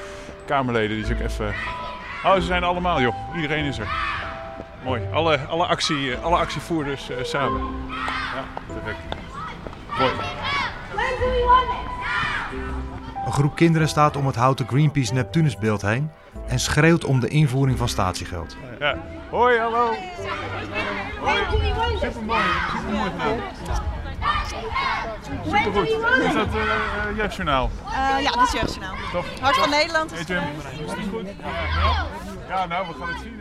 [0.47, 0.97] Kamerleden.
[0.97, 1.55] Die is ook even...
[2.25, 3.89] Oh, ze zijn allemaal joh, iedereen is er.
[4.85, 7.61] Mooi, alle, alle, actie, alle actievoerders samen.
[8.35, 8.97] Ja, te gek.
[9.99, 10.13] Mooi.
[13.27, 16.11] Een groep kinderen staat om het houten Greenpeace Neptunusbeeld heen
[16.47, 18.57] en schreeuwt om de invoering van statiegeld.
[18.79, 18.97] Ja.
[19.31, 19.93] Hoi, hallo.
[21.21, 21.39] Hoi.
[22.01, 23.39] Supermooi, supermooi gedaan.
[25.45, 25.89] Supergoed.
[26.27, 27.71] Is dat uh, Jeugdjournaal?
[27.85, 28.95] Uh, ja, dat is Jeugdjournaal.
[29.13, 29.27] Toch?
[29.41, 30.45] Hart van Nederland is Hey Jim,
[30.85, 31.27] is het goed?
[31.41, 32.07] Ja,
[32.49, 33.41] ja, nou, we gaan het zien.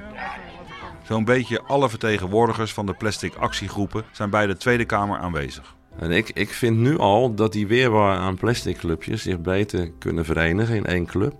[1.03, 5.75] Zo'n beetje alle vertegenwoordigers van de plastic actiegroepen zijn bij de Tweede Kamer aanwezig.
[5.99, 10.25] En ik, ik vind nu al dat die weerbaar aan plastic clubjes zich beter kunnen
[10.25, 11.36] verenigen in één club.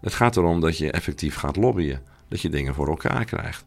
[0.00, 2.02] Het gaat erom dat je effectief gaat lobbyen.
[2.28, 3.64] Dat je dingen voor elkaar krijgt.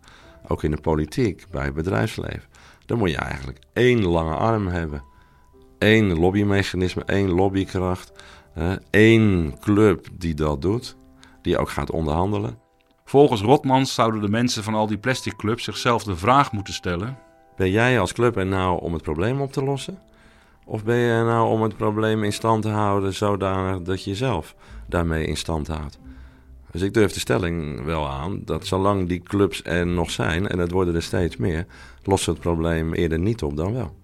[0.48, 2.44] Ook in de politiek, bij het bedrijfsleven.
[2.86, 5.04] Dan moet je eigenlijk één lange arm hebben.
[5.80, 8.12] Eén lobbymechanisme, één lobbykracht.
[8.90, 10.98] Één club die dat doet.
[11.42, 12.60] Die ook gaat onderhandelen.
[13.06, 17.18] Volgens Rotmans zouden de mensen van al die plastic clubs zichzelf de vraag moeten stellen:
[17.56, 20.00] Ben jij als club er nou om het probleem op te lossen?
[20.66, 24.10] Of ben je er nou om het probleem in stand te houden zodanig dat je
[24.10, 24.56] jezelf
[24.88, 26.00] daarmee in stand houdt?
[26.72, 30.60] Dus ik durf de stelling wel aan dat zolang die clubs er nog zijn, en
[30.60, 31.66] het worden er steeds meer,
[32.04, 33.96] lossen het probleem eerder niet op dan wel.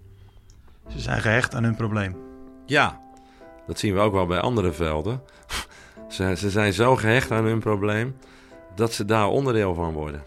[0.87, 2.15] Ze zijn gehecht aan hun probleem.
[2.65, 3.01] Ja,
[3.67, 5.21] dat zien we ook wel bij andere velden.
[6.07, 8.15] Ze, ze zijn zo gehecht aan hun probleem
[8.75, 10.23] dat ze daar onderdeel van worden.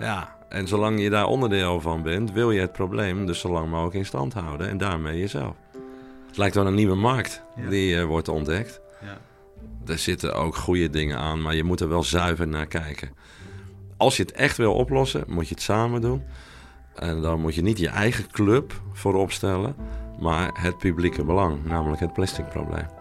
[0.00, 3.70] Ja, en zolang je daar onderdeel van bent, wil je het probleem dus zo lang
[3.70, 5.56] mogelijk in stand houden en daarmee jezelf.
[6.26, 8.80] Het lijkt wel een nieuwe markt die uh, wordt ontdekt.
[9.02, 9.18] Ja.
[9.86, 13.10] Er zitten ook goede dingen aan, maar je moet er wel zuiver naar kijken.
[13.96, 16.22] Als je het echt wil oplossen, moet je het samen doen.
[16.94, 19.74] En dan moet je niet je eigen club voorop stellen,
[20.20, 22.99] maar het publieke belang, namelijk het plastic probleem.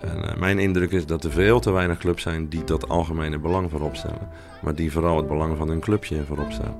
[0.00, 3.38] En, uh, mijn indruk is dat er veel te weinig clubs zijn die dat algemene
[3.38, 4.28] belang voorop stellen.
[4.62, 6.76] Maar die vooral het belang van hun clubje voorop stellen.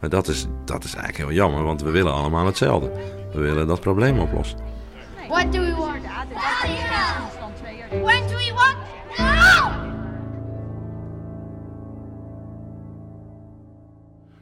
[0.00, 2.90] En dat is, dat is eigenlijk heel jammer, want we willen allemaal hetzelfde.
[3.32, 4.58] We willen dat probleem oplossen.
[5.28, 6.02] What do we want?
[8.02, 8.76] When do we want?
[9.18, 9.86] Now!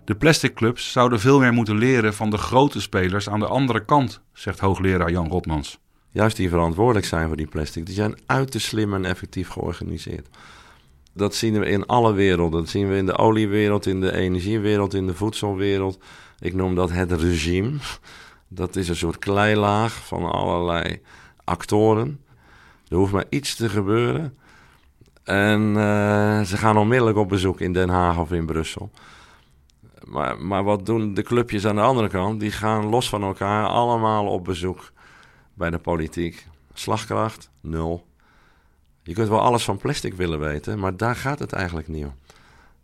[0.04, 3.84] De plastic clubs zouden veel meer moeten leren van de grote spelers aan de andere
[3.84, 5.78] kant, zegt hoogleraar Jan Rotmans.
[6.16, 10.28] Juist die verantwoordelijk zijn voor die plastic, die zijn uiterst slim en effectief georganiseerd.
[11.12, 12.60] Dat zien we in alle werelden.
[12.60, 15.98] Dat zien we in de oliewereld, in de energiewereld, in de voedselwereld.
[16.38, 17.72] Ik noem dat het regime.
[18.48, 21.00] Dat is een soort kleilaag van allerlei
[21.44, 22.20] actoren.
[22.88, 24.38] Er hoeft maar iets te gebeuren.
[25.24, 28.90] En uh, ze gaan onmiddellijk op bezoek in Den Haag of in Brussel.
[30.04, 32.40] Maar, maar wat doen de clubjes aan de andere kant?
[32.40, 34.94] Die gaan los van elkaar allemaal op bezoek
[35.56, 36.46] bij de politiek.
[36.72, 38.06] Slagkracht, nul.
[39.02, 42.14] Je kunt wel alles van plastic willen weten, maar daar gaat het eigenlijk niet om.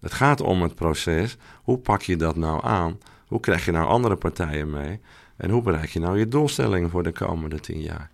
[0.01, 1.37] Het gaat om het proces.
[1.63, 2.99] Hoe pak je dat nou aan?
[3.27, 5.01] Hoe krijg je nou andere partijen mee?
[5.37, 8.11] En hoe bereik je nou je doelstellingen voor de komende tien jaar?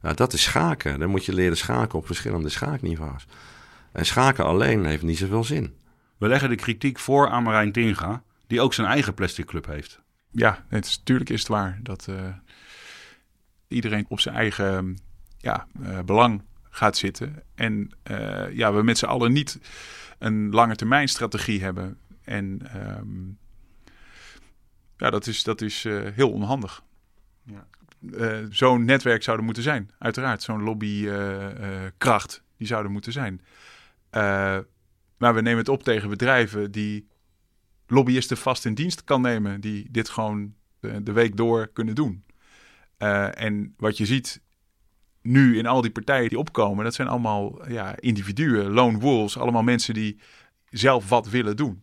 [0.00, 0.98] Nou, dat is schaken.
[0.98, 3.26] Dan moet je leren schaken op verschillende schaakniveaus.
[3.92, 5.74] En schaken alleen heeft niet zoveel zin.
[6.18, 10.00] We leggen de kritiek voor aan Marijn Tinga, die ook zijn eigen plastic club heeft.
[10.30, 12.16] Ja, het is, natuurlijk is het waar dat uh,
[13.68, 14.98] iedereen op zijn eigen
[15.38, 17.42] ja, uh, belang gaat zitten.
[17.54, 19.58] En uh, ja, we met z'n allen niet
[20.18, 21.98] een lange termijn strategie hebben.
[22.24, 22.60] En
[22.98, 23.38] um,
[24.96, 26.82] ja, dat is, dat is uh, heel onhandig.
[27.44, 27.66] Ja.
[28.50, 30.42] Zo'n netwerk zou er moeten zijn, uiteraard.
[30.42, 33.40] Zo'n lobbykracht, die zou er moeten zijn.
[35.16, 37.06] maar we nemen het op tegen bedrijven die
[37.86, 39.60] lobbyisten vast in dienst kan nemen.
[39.60, 42.24] Die dit gewoon de week door kunnen doen.
[42.98, 44.40] En wat je ziet
[45.26, 49.62] nu in al die partijen die opkomen, dat zijn allemaal ja, individuen, lone wolves, allemaal
[49.62, 50.18] mensen die
[50.70, 51.82] zelf wat willen doen.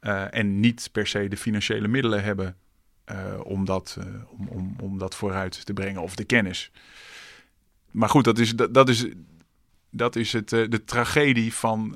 [0.00, 2.56] Uh, en niet per se de financiële middelen hebben
[3.12, 6.70] uh, om, dat, om, om, om dat vooruit te brengen of de kennis.
[7.90, 9.06] Maar goed, dat is, dat, dat is,
[9.90, 11.90] dat is het, de tragedie van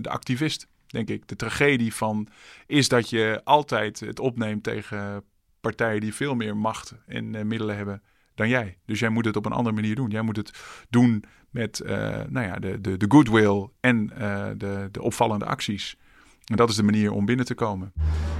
[0.00, 1.28] de activist, denk ik.
[1.28, 2.28] De tragedie van
[2.66, 5.24] is dat je altijd het opneemt tegen
[5.62, 8.02] partijen die veel meer macht en middelen hebben
[8.34, 8.78] dan jij.
[8.86, 10.10] Dus jij moet het op een andere manier doen.
[10.10, 10.52] Jij moet het
[10.90, 11.90] doen met uh,
[12.28, 15.96] nou ja, de, de, de goodwill en uh, de, de opvallende acties.
[16.44, 17.92] En dat is de manier om binnen te komen.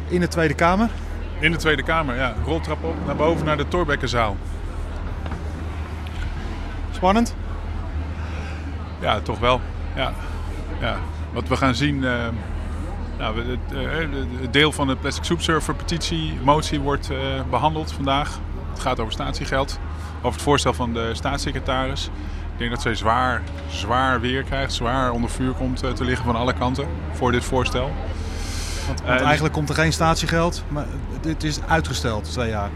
[0.09, 0.91] In de Tweede Kamer?
[1.41, 2.35] In de Tweede Kamer, ja.
[2.45, 4.37] Roltrap op naar boven naar de Torbekkenzaal.
[6.91, 7.37] Spannend?
[9.01, 9.61] Ja, toch wel.
[9.97, 10.13] Ja.
[10.81, 10.99] ja.
[11.33, 11.97] Wat we gaan zien...
[11.97, 12.29] Uh,
[13.23, 13.59] nou, het,
[14.41, 17.11] het, deel van de Plastic Soup Surfer petitie, motie, wordt
[17.51, 18.39] behandeld vandaag.
[18.71, 19.79] Het gaat over statiegeld.
[20.19, 22.11] Over het voorstel van de staatssecretaris.
[22.53, 24.73] Ik denk dat zij zwaar, zwaar weer krijgt.
[24.73, 27.91] Zwaar onder vuur komt te liggen van alle kanten voor dit voorstel.
[28.87, 30.65] Want, want uh, eigenlijk komt er geen statiegeld.
[30.69, 30.87] Maar
[31.21, 32.71] dit is uitgesteld, twee jaar.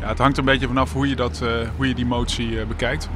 [0.00, 2.66] Ja, het hangt een beetje vanaf hoe je, dat, uh, hoe je die motie uh,
[2.66, 3.08] bekijkt.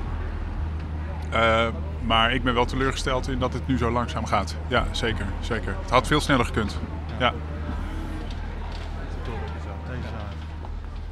[2.06, 4.56] Maar ik ben wel teleurgesteld in dat het nu zo langzaam gaat.
[4.68, 5.26] Ja, zeker.
[5.40, 5.76] zeker.
[5.80, 6.78] Het had veel sneller gekund.
[7.18, 7.32] Ja.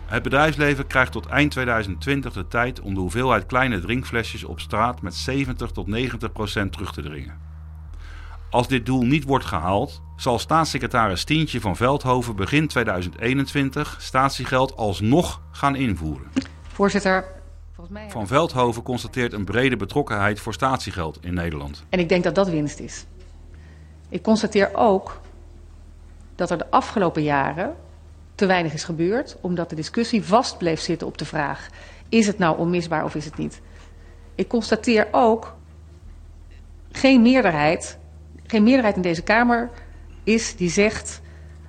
[0.06, 5.02] Het bedrijfsleven krijgt tot eind 2020 de tijd om de hoeveelheid kleine drinkflesjes op straat
[5.02, 7.38] met 70 tot 90 procent terug te dringen.
[8.50, 15.40] Als dit doel niet wordt gehaald, zal staatssecretaris Tientje van Veldhoven begin 2021 statiegeld alsnog
[15.50, 16.26] gaan invoeren.
[16.72, 17.24] Voorzitter,
[17.88, 18.10] mij...
[18.10, 21.84] Van Veldhoven constateert een brede betrokkenheid voor statiegeld in Nederland.
[21.88, 23.04] En ik denk dat dat winst is.
[24.08, 25.20] Ik constateer ook
[26.34, 27.76] dat er de afgelopen jaren
[28.34, 31.68] te weinig is gebeurd, omdat de discussie vast bleef zitten op de vraag:
[32.08, 33.60] is het nou onmisbaar of is het niet?
[34.34, 35.54] Ik constateer ook
[36.92, 37.98] geen meerderheid,
[38.46, 39.70] geen meerderheid in deze Kamer
[40.24, 41.20] is die zegt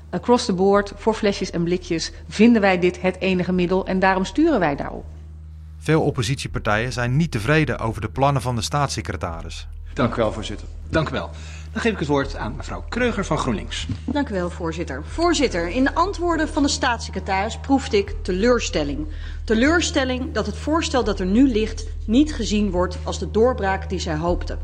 [0.09, 4.25] across the board voor flesjes en blikjes vinden wij dit het enige middel en daarom
[4.25, 5.05] sturen wij daarop.
[5.83, 9.67] Veel oppositiepartijen zijn niet tevreden over de plannen van de staatssecretaris.
[9.93, 10.67] Dank u wel, voorzitter.
[10.89, 11.29] Dank u wel.
[11.71, 13.87] Dan geef ik het woord aan mevrouw Kreuger van GroenLinks.
[14.05, 15.03] Dank u wel, voorzitter.
[15.05, 19.07] Voorzitter, in de antwoorden van de staatssecretaris proefde ik teleurstelling.
[19.43, 23.99] Teleurstelling dat het voorstel dat er nu ligt niet gezien wordt als de doorbraak die
[23.99, 24.57] zij hoopte.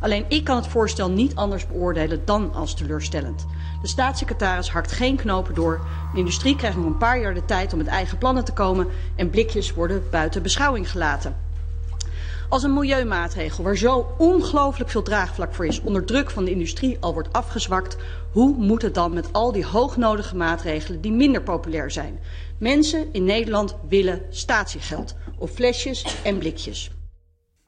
[0.00, 3.46] Alleen ik kan het voorstel niet anders beoordelen dan als teleurstellend.
[3.82, 5.80] De staatssecretaris hakt geen knopen door.
[6.12, 8.86] De industrie krijgt nog een paar jaar de tijd om met eigen plannen te komen
[9.16, 11.48] en blikjes worden buiten beschouwing gelaten.
[12.50, 16.96] Als een milieumaatregel waar zo ongelooflijk veel draagvlak voor is, onder druk van de industrie
[17.00, 17.96] al wordt afgezwakt,
[18.32, 22.20] hoe moet het dan met al die hoognodige maatregelen die minder populair zijn?
[22.58, 26.90] Mensen in Nederland willen statiegeld, of flesjes en blikjes.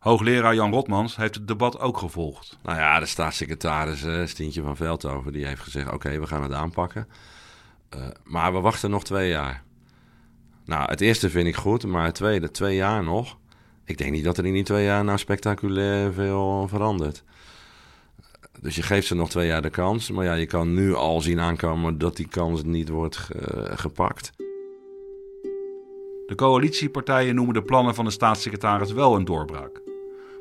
[0.02, 2.58] Hoogleraar Jan Rotmans heeft het debat ook gevolgd.
[2.62, 6.52] Nou ja, de staatssecretaris uh, Stientje van Veldhoven die heeft gezegd: oké, we gaan het
[6.52, 7.08] aanpakken.
[7.96, 9.62] Uh, maar we wachten nog twee jaar.
[10.64, 13.36] Nou, het eerste vind ik goed, maar het tweede, twee jaar nog.
[13.84, 17.24] Ik denk niet dat er in die twee jaar nou spectaculair veel verandert.
[18.60, 20.10] Dus je geeft ze nog twee jaar de kans.
[20.10, 23.42] Maar ja, je kan nu al zien aankomen dat die kans niet wordt uh,
[23.78, 24.32] gepakt.
[26.26, 29.81] De coalitiepartijen noemen de plannen van de staatssecretaris wel een doorbraak.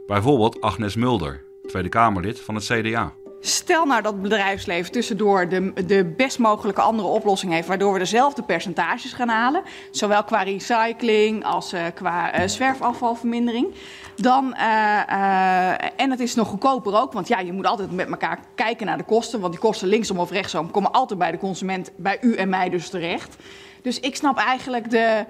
[0.07, 3.13] Bijvoorbeeld Agnes Mulder, Tweede Kamerlid van het CDA.
[3.43, 7.99] Stel nou dat het bedrijfsleven tussendoor de, de best mogelijke andere oplossing heeft, waardoor we
[7.99, 13.73] dezelfde percentages gaan halen, zowel qua recycling als uh, qua uh, zwerfafvalvermindering.
[14.15, 18.39] Dan, uh, en het is nog goedkoper ook, want ja, je moet altijd met elkaar
[18.55, 21.91] kijken naar de kosten, want die kosten linksom of rechtsom komen altijd bij de consument,
[21.95, 23.35] bij u en mij dus terecht.
[23.81, 25.25] Dus ik snap eigenlijk de,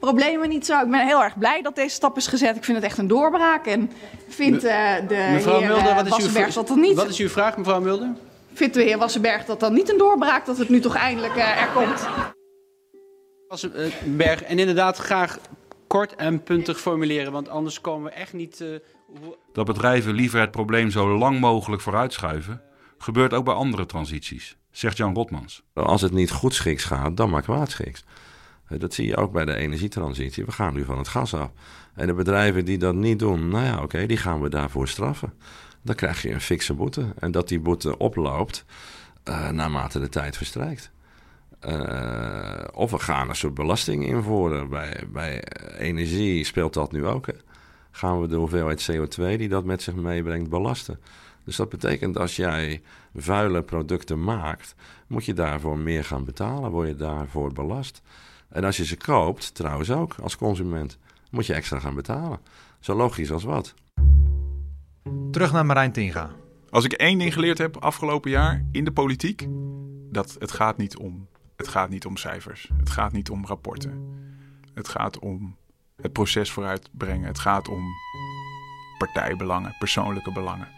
[0.00, 0.80] problemen niet zo.
[0.80, 2.56] Ik ben heel erg blij dat deze stap is gezet.
[2.56, 3.66] Ik vind het echt een doorbraak.
[3.66, 3.90] En
[4.28, 6.96] vind uh, de mevrouw heer Mulder, wat is Wassenberg uw, dat dat niet...
[6.96, 8.08] Wat is uw vraag, mevrouw Mulder?
[8.52, 10.46] Vindt de heer Wassenberg dat dan niet een doorbraak...
[10.46, 12.08] dat het nu toch eindelijk uh, er komt?
[13.48, 15.38] Wassenberg, en inderdaad graag
[15.86, 17.32] kort en puntig formuleren...
[17.32, 18.60] want anders komen we echt niet...
[18.60, 18.68] Uh,
[19.52, 22.62] dat bedrijven liever het probleem zo lang mogelijk vooruitschuiven...
[22.98, 25.62] gebeurt ook bij andere transities, zegt Jan Rotmans.
[25.74, 28.04] Als het niet goed schiks gaat, dan maar kwaadschiks.
[28.78, 30.44] Dat zie je ook bij de energietransitie.
[30.44, 31.50] We gaan nu van het gas af.
[31.94, 35.32] En de bedrijven die dat niet doen, nou ja, oké, die gaan we daarvoor straffen.
[35.82, 37.06] Dan krijg je een fikse boete.
[37.18, 38.64] En dat die boete oploopt
[39.28, 40.90] uh, naarmate de tijd verstrijkt.
[41.68, 44.68] Uh, of we gaan een soort belasting invoeren.
[44.68, 45.44] Bij, bij
[45.78, 47.26] energie speelt dat nu ook.
[47.90, 51.00] Gaan we de hoeveelheid CO2 die dat met zich meebrengt belasten.
[51.44, 52.82] Dus dat betekent als jij
[53.14, 54.74] vuile producten maakt,
[55.06, 56.70] moet je daarvoor meer gaan betalen.
[56.70, 58.02] Word je daarvoor belast.
[58.50, 60.98] En als je ze koopt, trouwens ook als consument,
[61.30, 62.40] moet je extra gaan betalen.
[62.80, 63.74] Zo logisch als wat.
[65.30, 66.30] Terug naar Marijn Tinga.
[66.70, 69.46] Als ik één ding geleerd heb afgelopen jaar in de politiek,
[70.10, 72.70] dat het gaat niet om, het gaat niet om cijfers.
[72.76, 74.14] Het gaat niet om rapporten.
[74.74, 75.56] Het gaat om
[75.96, 77.26] het proces vooruitbrengen.
[77.26, 77.84] Het gaat om
[78.98, 80.68] partijbelangen, persoonlijke belangen.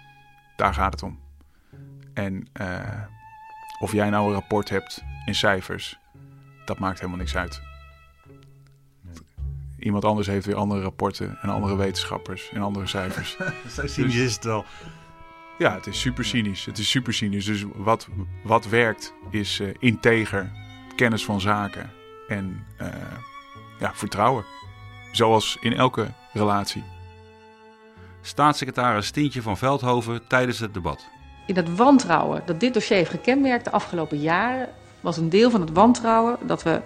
[0.56, 1.20] Daar gaat het om.
[2.14, 3.02] En uh,
[3.78, 5.98] of jij nou een rapport hebt in cijfers,
[6.64, 7.62] dat maakt helemaal niks uit.
[9.78, 13.36] Iemand anders heeft weer andere rapporten en andere wetenschappers en andere cijfers.
[13.76, 14.64] Zo cynisch is het wel.
[15.58, 16.64] Ja, het is super cynisch.
[16.64, 17.44] Het is super cynisch.
[17.44, 18.08] Dus wat,
[18.44, 20.52] wat werkt is uh, integer,
[20.96, 21.90] kennis van zaken
[22.28, 22.88] en uh,
[23.78, 24.44] ja, vertrouwen.
[25.12, 26.84] Zoals in elke relatie.
[28.20, 31.06] Staatssecretaris Stientje van Veldhoven tijdens het debat.
[31.46, 34.68] In dat wantrouwen dat dit dossier heeft gekenmerkt de afgelopen jaren
[35.02, 36.80] was een deel van het wantrouwen dat we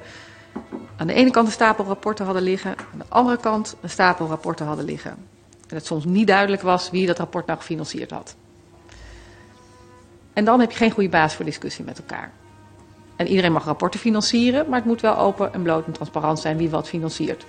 [0.96, 4.26] aan de ene kant een stapel rapporten hadden liggen, aan de andere kant een stapel
[4.26, 5.10] rapporten hadden liggen.
[5.68, 8.36] En het soms niet duidelijk was wie dat rapport nou gefinancierd had.
[10.32, 12.32] En dan heb je geen goede basis voor discussie met elkaar.
[13.16, 16.56] En iedereen mag rapporten financieren, maar het moet wel open en bloot en transparant zijn
[16.56, 17.44] wie wat financiert.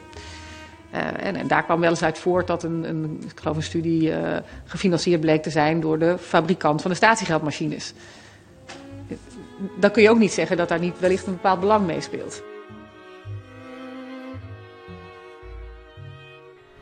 [0.94, 4.10] Uh, en, daar kwam wel eens uit voort dat een, een ik geloof een studie
[4.10, 7.94] uh, gefinancierd bleek te zijn door de fabrikant van de statiegeldmachines
[9.80, 12.44] dan kun je ook niet zeggen dat daar niet wellicht een bepaald belang mee speelt.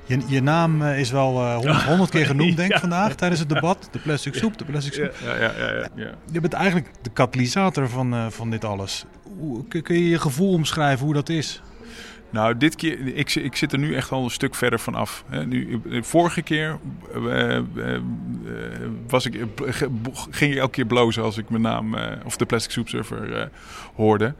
[0.05, 2.79] Je, je naam eh, is wel eh, honderd, keer genoemd, denk ik, Ja.
[2.79, 3.89] vandaag tijdens het debat.
[3.91, 5.11] De plastic soep, de plastic soep.
[5.23, 6.11] Ja, ja, ja, ja, ja.
[6.31, 9.05] Je bent eigenlijk de katalysator van, eh, van dit alles.
[9.38, 11.61] Hoe, kun je je gevoel omschrijven hoe dat is?
[12.35, 15.23] Nou, dit keer, ik, ik zit er nu echt al een stuk verder van af.
[15.27, 15.45] Hè.
[15.45, 16.79] Nu, vorige keer
[17.13, 17.63] eh, eh,
[19.07, 19.45] was ik,
[20.29, 23.49] ging ik elke keer blozen als ik mijn naam eh, of de Plastic Soup Surfer
[23.93, 24.33] hoorde.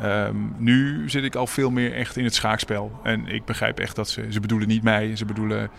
[0.00, 3.00] Ehm, nu zit ik al veel meer echt in het schaakspel.
[3.02, 5.70] En ik begrijp echt dat ze, ze bedoelen niet mij, ze bedoelen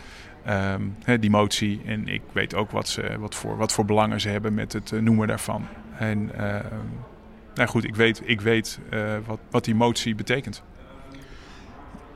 [0.46, 0.82] ehm,
[1.20, 1.82] die motie.
[1.86, 5.02] En ik weet ook wat, ze, wat, voor, wat voor belangen ze hebben met het
[5.02, 5.68] noemen daarvan.
[5.98, 6.86] En ehm,
[7.54, 8.80] nou goed, ik weet, ik weet
[9.26, 10.64] wat, wat die motie betekent.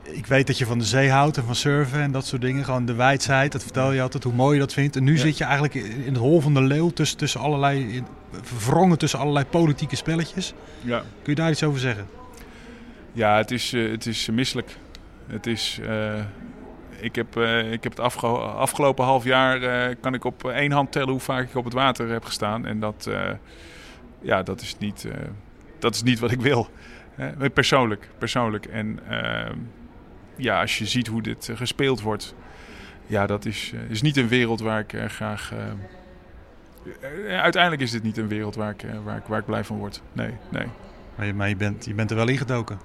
[0.04, 2.64] Ik weet dat je van de zee houdt en van surfen en dat soort dingen.
[2.66, 4.96] Gewoon de wijdheid, dat vertel je altijd, hoe mooi je dat vindt.
[4.96, 5.20] En nu Ja.
[5.20, 8.06] zit je eigenlijk in het hol van de leeuw tussen, tussen allerlei, in-
[8.42, 10.54] verwrongen tussen allerlei politieke spelletjes.
[10.82, 10.98] Ja.
[11.00, 12.06] Kun je daar iets over zeggen?
[13.12, 14.78] Ja, het is, eh, het is misselijk.
[15.28, 16.20] Het is, eh,
[17.00, 20.72] ik heb, eh, ik heb het afge- afgelopen half jaar eh, kan ik op één
[20.72, 22.66] hand tellen hoe vaak ik op het water heb gestaan.
[22.66, 23.30] En dat, eh,
[24.22, 25.14] ja, dat, is niet, eh,
[25.80, 26.68] dat is niet wat ik wil.
[27.16, 27.50] Hè.
[27.50, 28.66] persoonlijk, persoonlijk.
[28.66, 29.50] En eh,
[30.36, 32.36] ja, als je ziet hoe dit eh, gespeeld wordt,
[33.08, 35.54] ja, dat is, eh, is niet een wereld waar ik eh, graag.
[37.28, 40.02] uiteindelijk is dit niet een wereld waar ik, waar ik, waar ik blij van word.
[40.12, 40.66] Nee, nee.
[41.16, 42.80] Maar je, maar je, bent, je bent er wel ingedoken.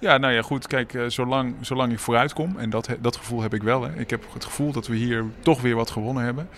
[0.00, 0.66] Ja, nou ja, goed.
[0.66, 3.82] Kijk, eh, zolang, zolang ik vooruit kom, en dat, dat gevoel heb ik wel.
[3.82, 3.98] Hè.
[3.98, 6.48] Ik heb het gevoel dat we hier toch weer wat gewonnen hebben.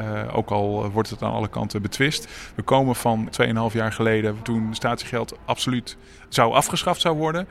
[0.00, 2.28] Eh, ook al eh, wordt het aan alle kanten betwist.
[2.54, 5.96] We komen van 2,5 jaar geleden, toen statiegeld absoluut
[6.28, 7.46] zou afgeschaft zou worden.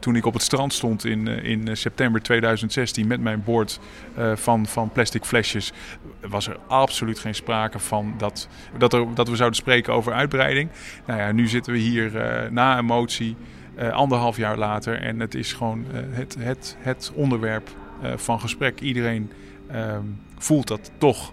[0.00, 3.80] Toen ik op het strand stond in, in september 2016 met mijn boord
[4.16, 5.72] eh, van, van plastic flesjes,
[6.20, 8.48] was er absoluut geen sprake van dat,
[8.78, 10.70] dat, er, dat we zouden spreken over uitbreiding.
[11.06, 12.12] Nou ja, nu zitten we hier
[12.50, 13.36] na een motie.
[13.78, 15.00] Eh, anderhalf jaar later.
[15.02, 17.68] En het is gewoon eh, het, het, het onderwerp
[18.02, 18.80] eh, van gesprek.
[18.80, 19.30] Iedereen
[19.70, 20.02] ehm,
[20.38, 21.32] voelt dat toch.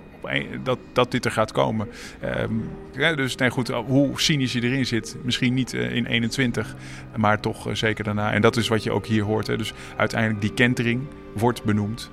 [0.64, 1.88] Dat, dat dit er gaat komen.
[2.20, 5.18] Ehm, dus nee, goed, hoe cynisch je erin zit.
[5.24, 6.76] Misschien niet in 21,
[7.16, 8.32] maar toch zeker daarna.
[8.32, 9.48] En dat is wat je ook hier hoort.
[9.48, 9.58] Hè.
[9.58, 11.02] Dus uiteindelijk die kentering
[11.34, 12.12] wordt benoemd.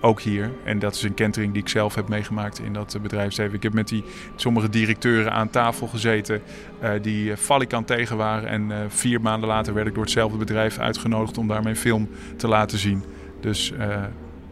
[0.00, 0.50] Ook hier.
[0.64, 3.54] En dat is een kentering die ik zelf heb meegemaakt in dat eh, bedrijfsleven.
[3.54, 4.04] Ik heb met die
[4.36, 6.40] sommige directeuren aan tafel gezeten
[6.80, 8.48] eh, die eh, falikant tegen waren.
[8.48, 12.48] En vier maanden later werd ik door hetzelfde bedrijf uitgenodigd om daar mijn film te
[12.48, 13.02] laten zien.
[13.40, 13.72] Dus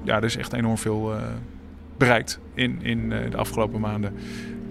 [0.03, 1.15] ja, er is echt enorm veel
[1.97, 4.15] bereikt in, in de afgelopen maanden.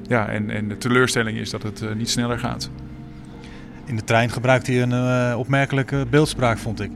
[0.07, 2.69] Ja, en, en de teleurstelling is dat het niet sneller gaat.
[3.85, 6.91] In de trein gebruikte hij een opmerkelijke beeldspraak, vond ik.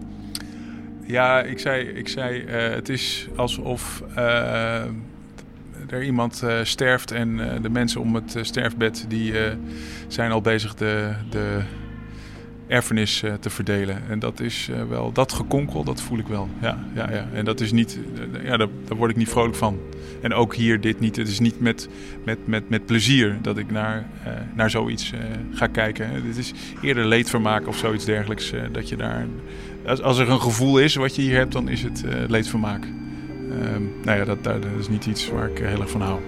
[1.10, 4.84] Ja, ik zei, ik zei eh, het is alsof eh,
[5.90, 9.34] er iemand eh, sterft en de mensen om het sterfbed die
[10.08, 11.62] zijn al bezig de, de
[12.68, 14.02] erfenis te verdelen.
[14.10, 16.50] En dat is wel, dat gekonkel, dat voel ik wel.
[16.62, 17.28] Ja, ja, ja.
[17.34, 18.00] En dat is niet,
[18.44, 19.80] ja, daar, word ik niet vrolijk van.
[20.22, 21.16] En ook hier dit niet.
[21.16, 21.90] Het is niet met,
[22.26, 24.06] met, met, met plezier dat ik naar,
[24.56, 25.14] naar zoiets
[25.52, 26.10] ga kijken.
[26.10, 28.54] Het is eerder leedvermaak of zoiets dergelijks.
[28.72, 29.26] dat je daar,
[29.86, 32.84] als, als er een gevoel is wat je hier hebt, dan is het eh, leedvermaak.
[33.52, 36.20] Ehm, nou ja, dat, dat is niet iets waar ik eh, heel erg van hou.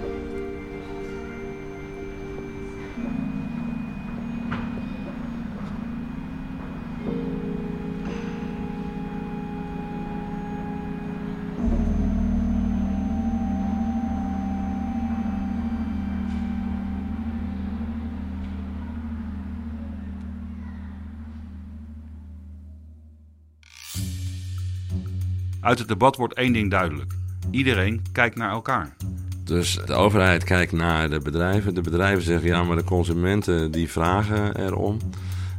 [25.61, 27.13] Uit het debat wordt één ding duidelijk.
[27.51, 28.95] Iedereen kijkt naar elkaar.
[29.43, 31.73] Dus de overheid kijkt naar de bedrijven.
[31.73, 34.97] De bedrijven zeggen ja, maar de consumenten die vragen erom.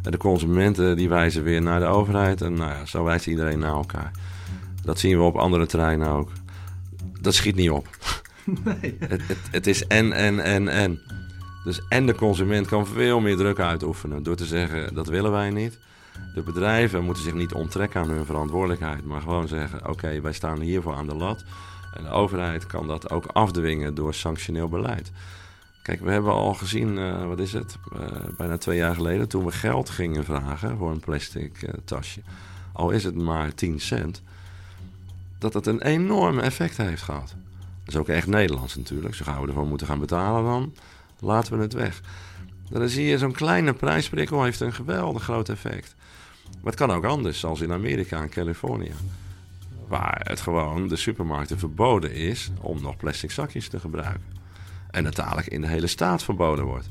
[0.03, 2.41] En de consumenten die wijzen weer naar de overheid.
[2.41, 4.11] En nou ja, zo wijst iedereen naar elkaar.
[4.83, 6.31] Dat zien we op andere terreinen ook.
[7.21, 7.89] Dat schiet niet op.
[8.65, 8.97] Nee.
[8.99, 11.01] Het, het, het is en, en, en, en.
[11.65, 15.51] Dus en de consument kan veel meer druk uitoefenen door te zeggen dat willen wij
[15.51, 15.79] niet.
[16.35, 20.61] De bedrijven moeten zich niet onttrekken aan hun verantwoordelijkheid, maar gewoon zeggen: oké, wij staan
[20.61, 21.45] hiervoor aan de lat.
[21.95, 25.13] En de overheid kan dat ook afdwingen door sanctioneel beleid.
[25.83, 28.01] Kijk, we hebben al gezien, eh, wat is het, eh,
[28.37, 32.21] bijna twee jaar geleden, toen we geld gingen vragen voor een plastic eh, tasje,
[32.73, 34.23] al is het maar 10 cent,
[35.39, 37.35] dat het een enorm effect heeft gehad.
[37.85, 39.15] Dat is ook echt Nederlands natuurlijk.
[39.15, 40.75] Zo gaan we ervoor moeten gaan betalen dan,
[41.19, 42.01] laten we het weg.
[42.71, 45.95] Dan zie je zo'n kleine prijsprikkel heeft een geweldig groot effect.
[46.45, 48.93] Maar het kan ook anders, zoals in Amerika en Californië.
[49.89, 54.41] Waar het gewoon de supermarkten verboden is om nog plastic zakjes te gebruiken.
[54.91, 56.91] En het dadelijk in de hele staat verboden wordt.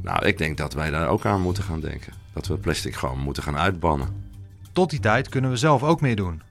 [0.00, 2.12] Nou, ik denk dat wij daar ook aan moeten gaan denken.
[2.32, 4.08] Dat we plastic gewoon moeten gaan uitbannen.
[4.72, 6.42] Tot die tijd kunnen we zelf ook meer doen.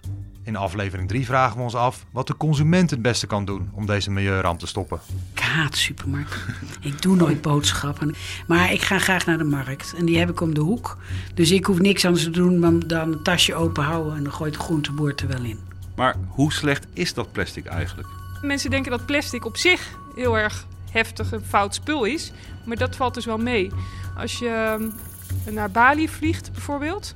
[0.43, 3.85] In aflevering 3 vragen we ons af wat de consument het beste kan doen om
[3.85, 4.99] deze milieuramp te stoppen.
[5.33, 6.55] Ik haat supermarkten.
[6.81, 8.15] ik doe nooit boodschappen.
[8.47, 9.93] Maar ik ga graag naar de markt.
[9.97, 10.97] En die heb ik om de hoek.
[11.33, 14.15] Dus ik hoef niks anders te doen dan, dan het tasje open houden.
[14.15, 15.59] En dan gooit de groenteboer er wel in.
[15.95, 18.07] Maar hoe slecht is dat plastic eigenlijk?
[18.41, 22.31] Mensen denken dat plastic op zich heel erg heftig en fout spul is.
[22.65, 23.71] Maar dat valt dus wel mee.
[24.17, 27.15] Als je ehm, naar Bali vliegt bijvoorbeeld,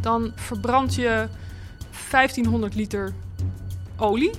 [0.00, 1.28] dan verbrand je
[2.10, 3.12] 1500 liter
[3.96, 4.30] olie.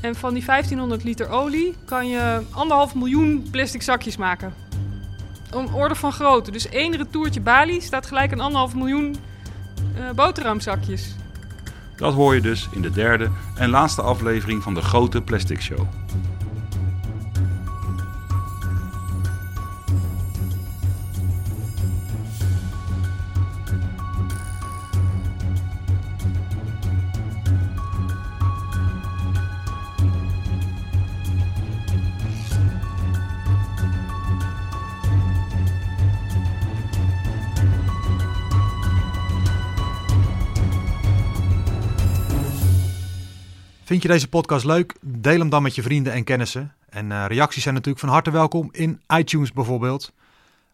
[0.00, 4.54] En van die 1500 liter olie kan je anderhalf miljoen plastic zakjes maken.
[5.54, 6.50] Om orde van grootte.
[6.50, 9.16] Dus één retourtje Bali staat gelijk een anderhalf miljoen
[9.98, 11.14] uh, boterhamzakjes.
[11.96, 15.86] Dat hoor je dus in de derde en laatste aflevering van de Grote Plastic Show.
[43.90, 44.94] Vind je deze podcast leuk?
[45.00, 46.74] Deel hem dan met je vrienden en kennissen.
[46.88, 50.12] En uh, reacties zijn natuurlijk van harte welkom in iTunes bijvoorbeeld.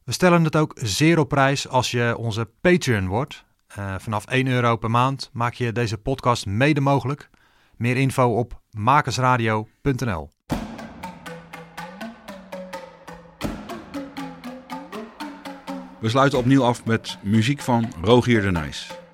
[0.04, 3.44] We stellen het ook zeer op prijs als je onze Patreon wordt.
[3.78, 7.30] Uh, vanaf 1 euro per maand maak je deze podcast mede mogelijk.
[7.76, 10.30] Meer info op makersradio.nl.
[16.00, 19.05] We sluiten opnieuw af met muziek van Rogier de Nijs.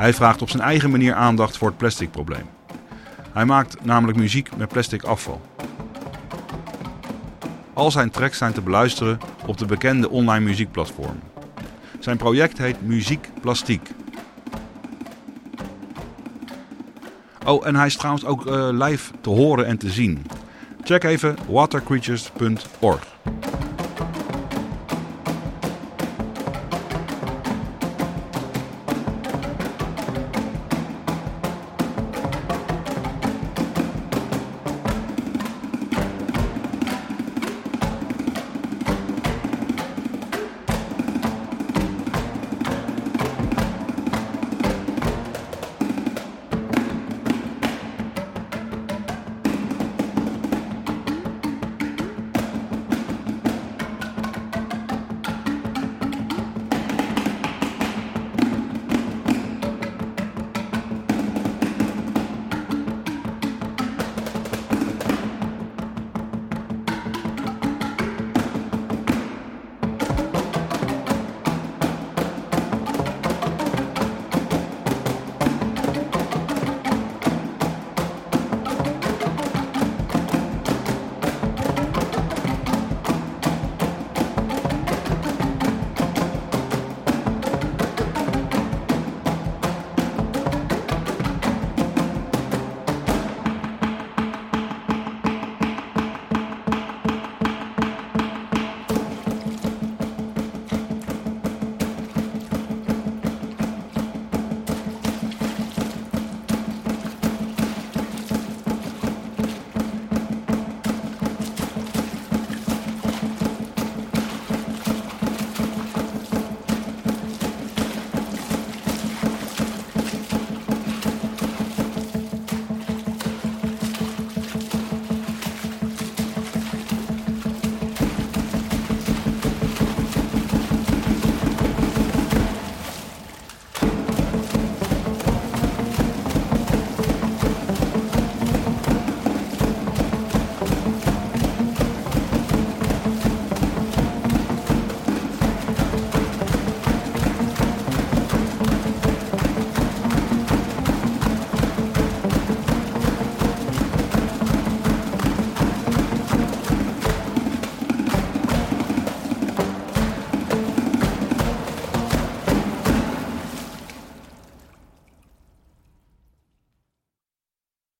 [0.00, 2.46] Hij vraagt op zijn eigen manier aandacht voor het plasticprobleem.
[3.32, 5.40] Hij maakt namelijk muziek met plastic afval.
[7.72, 11.22] Al zijn tracks zijn te beluisteren op de bekende online muziekplatformen.
[11.98, 13.90] Zijn project heet Muziek Plastiek.
[17.46, 20.26] Oh, en hij is trouwens ook uh, live te horen en te zien.
[20.82, 23.06] Check even watercreatures.org.